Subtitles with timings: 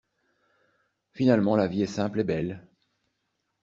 [1.11, 2.65] Finalement, la vie est simple et belle.